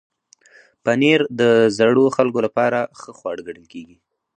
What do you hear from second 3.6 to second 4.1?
کېږي.